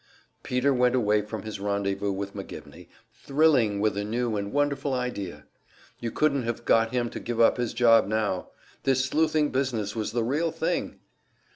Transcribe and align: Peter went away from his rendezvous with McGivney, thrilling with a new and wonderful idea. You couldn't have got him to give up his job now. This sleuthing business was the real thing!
Peter 0.41 0.73
went 0.73 0.95
away 0.95 1.21
from 1.21 1.43
his 1.43 1.59
rendezvous 1.59 2.11
with 2.11 2.33
McGivney, 2.33 2.87
thrilling 3.13 3.79
with 3.79 3.95
a 3.95 4.03
new 4.03 4.35
and 4.35 4.51
wonderful 4.51 4.95
idea. 4.95 5.45
You 5.99 6.09
couldn't 6.09 6.41
have 6.41 6.65
got 6.65 6.89
him 6.89 7.11
to 7.11 7.19
give 7.19 7.39
up 7.39 7.57
his 7.57 7.71
job 7.71 8.07
now. 8.07 8.49
This 8.81 9.05
sleuthing 9.05 9.51
business 9.51 9.95
was 9.95 10.11
the 10.11 10.23
real 10.23 10.51
thing! 10.51 11.01